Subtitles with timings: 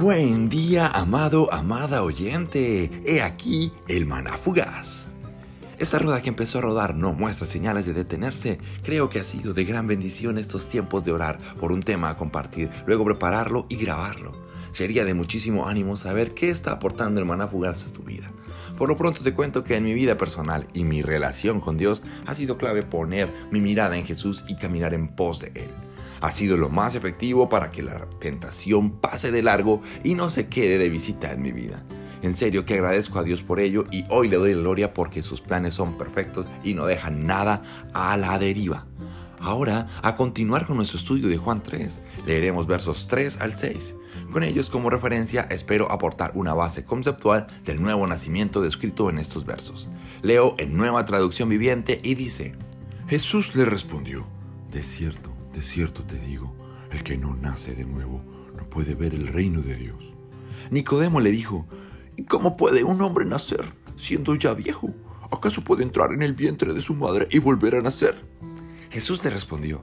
[0.00, 2.90] Buen día, amado, amada oyente.
[3.04, 5.08] He aquí el maná fugaz.
[5.78, 8.56] Esta rueda que empezó a rodar no muestra señales de detenerse.
[8.82, 12.16] Creo que ha sido de gran bendición estos tiempos de orar por un tema a
[12.16, 14.32] compartir, luego prepararlo y grabarlo.
[14.72, 18.32] Sería de muchísimo ánimo saber qué está aportando el maná fugaz a tu vida.
[18.78, 22.02] Por lo pronto te cuento que en mi vida personal y mi relación con Dios
[22.24, 25.89] ha sido clave poner mi mirada en Jesús y caminar en pos de Él
[26.20, 30.48] ha sido lo más efectivo para que la tentación pase de largo y no se
[30.48, 31.84] quede de visita en mi vida.
[32.22, 35.22] En serio que agradezco a Dios por ello y hoy le doy la gloria porque
[35.22, 37.62] sus planes son perfectos y no dejan nada
[37.94, 38.86] a la deriva.
[39.42, 43.94] Ahora, a continuar con nuestro estudio de Juan 3, leeremos versos 3 al 6.
[44.30, 49.46] Con ellos como referencia espero aportar una base conceptual del nuevo nacimiento descrito en estos
[49.46, 49.88] versos.
[50.20, 52.54] Leo en nueva traducción viviente y dice,
[53.08, 54.26] Jesús le respondió,
[54.70, 56.54] de cierto, de cierto te digo,
[56.90, 58.22] el que no nace de nuevo
[58.56, 60.12] no puede ver el reino de Dios.
[60.70, 61.66] Nicodemo le dijo,
[62.16, 63.64] ¿y cómo puede un hombre nacer
[63.96, 64.94] siendo ya viejo?
[65.30, 68.16] ¿Acaso puede entrar en el vientre de su madre y volver a nacer?
[68.90, 69.82] Jesús le respondió,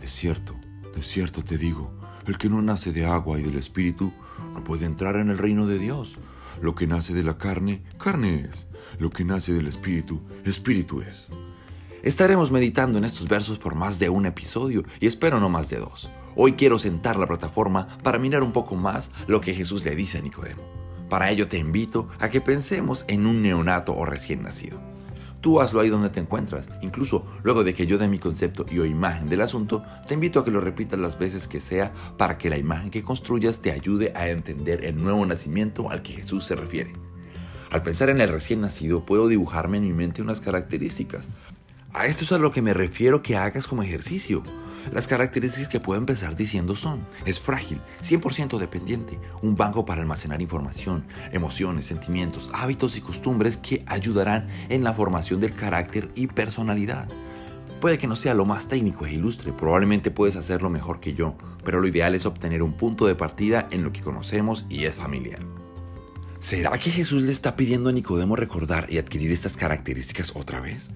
[0.00, 0.54] De cierto,
[0.94, 1.92] de cierto te digo,
[2.26, 4.12] el que no nace de agua y del Espíritu
[4.54, 6.16] no puede entrar en el reino de Dios.
[6.60, 8.66] Lo que nace de la carne, carne es.
[8.98, 11.28] Lo que nace del Espíritu, Espíritu es.
[12.06, 15.78] Estaremos meditando en estos versos por más de un episodio y espero no más de
[15.78, 16.08] dos.
[16.36, 20.18] Hoy quiero sentar la plataforma para mirar un poco más lo que Jesús le dice
[20.18, 20.62] a Nicodemo.
[21.08, 24.78] Para ello te invito a que pensemos en un neonato o recién nacido.
[25.40, 26.68] Tú hazlo ahí donde te encuentras.
[26.80, 30.38] Incluso luego de que yo dé mi concepto y o imagen del asunto, te invito
[30.38, 33.72] a que lo repitas las veces que sea para que la imagen que construyas te
[33.72, 36.92] ayude a entender el nuevo nacimiento al que Jesús se refiere.
[37.72, 41.26] Al pensar en el recién nacido, puedo dibujarme en mi mente unas características,
[41.96, 44.42] a esto es a lo que me refiero que hagas como ejercicio.
[44.92, 50.42] Las características que puedo empezar diciendo son, es frágil, 100% dependiente, un banco para almacenar
[50.42, 57.08] información, emociones, sentimientos, hábitos y costumbres que ayudarán en la formación del carácter y personalidad.
[57.80, 61.34] Puede que no sea lo más técnico e ilustre, probablemente puedes hacerlo mejor que yo,
[61.64, 64.96] pero lo ideal es obtener un punto de partida en lo que conocemos y es
[64.96, 65.40] familiar.
[66.40, 70.92] ¿Será que Jesús le está pidiendo a Nicodemo recordar y adquirir estas características otra vez?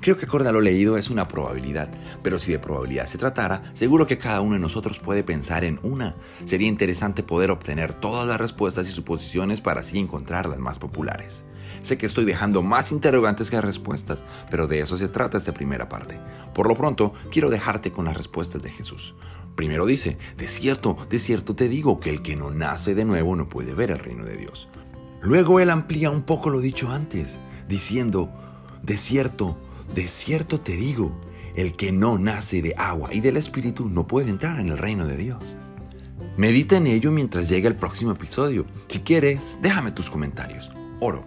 [0.00, 1.88] Creo que acorde a lo leído es una probabilidad,
[2.22, 5.80] pero si de probabilidad se tratara, seguro que cada uno de nosotros puede pensar en
[5.82, 6.16] una.
[6.44, 11.44] Sería interesante poder obtener todas las respuestas y suposiciones para así encontrar las más populares.
[11.82, 15.88] Sé que estoy dejando más interrogantes que respuestas, pero de eso se trata esta primera
[15.88, 16.18] parte.
[16.54, 19.14] Por lo pronto, quiero dejarte con las respuestas de Jesús.
[19.54, 23.36] Primero dice, de cierto, de cierto te digo que el que no nace de nuevo
[23.36, 24.68] no puede ver el reino de Dios.
[25.22, 27.38] Luego él amplía un poco lo dicho antes,
[27.68, 28.30] diciendo,
[28.82, 29.56] de cierto,
[29.92, 31.20] de cierto te digo,
[31.54, 35.06] el que no nace de agua y del Espíritu no puede entrar en el reino
[35.06, 35.56] de Dios.
[36.36, 38.66] Medita en ello mientras llegue el próximo episodio.
[38.88, 40.72] Si quieres, déjame tus comentarios.
[41.00, 41.24] Oro.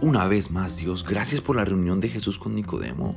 [0.00, 3.14] Una vez más, Dios, gracias por la reunión de Jesús con Nicodemo.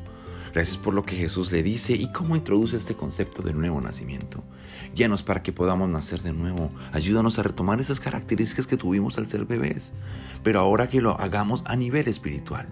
[0.54, 4.44] Gracias por lo que Jesús le dice y cómo introduce este concepto del nuevo nacimiento.
[4.94, 6.70] Guíanos para que podamos nacer de nuevo.
[6.92, 9.94] Ayúdanos a retomar esas características que tuvimos al ser bebés,
[10.44, 12.68] pero ahora que lo hagamos a nivel espiritual.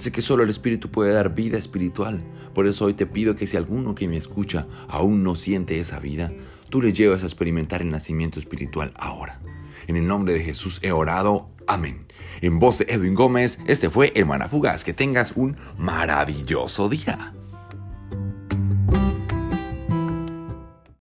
[0.00, 2.24] Sé que solo el Espíritu puede dar vida espiritual.
[2.54, 6.00] Por eso hoy te pido que si alguno que me escucha aún no siente esa
[6.00, 6.32] vida,
[6.70, 9.42] tú le llevas a experimentar el nacimiento espiritual ahora.
[9.88, 11.50] En el nombre de Jesús he orado.
[11.66, 12.06] Amén.
[12.40, 14.84] En voz de Edwin Gómez, este fue Hermana Fugaz.
[14.84, 17.34] Que tengas un maravilloso día.